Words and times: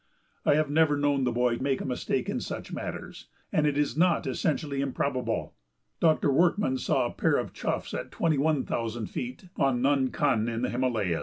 I 0.47 0.55
have 0.55 0.71
never 0.71 0.97
known 0.97 1.25
the 1.25 1.31
boy 1.31 1.57
make 1.61 1.79
a 1.79 1.85
mistake 1.85 2.27
in 2.27 2.39
such 2.39 2.73
matters, 2.73 3.27
and 3.51 3.67
it 3.67 3.77
is 3.77 3.95
not 3.95 4.25
essentially 4.25 4.81
improbable. 4.81 5.53
Doctor 5.99 6.31
Workman 6.33 6.79
saw 6.79 7.05
a 7.05 7.13
pair 7.13 7.37
of 7.37 7.53
choughs 7.53 7.93
at 7.93 8.09
twenty 8.09 8.39
one 8.39 8.65
thousand 8.65 9.11
feet, 9.11 9.49
on 9.57 9.83
Nun 9.83 10.09
Kun 10.09 10.49
in 10.49 10.63
the 10.63 10.71
Himalayas. 10.71 11.19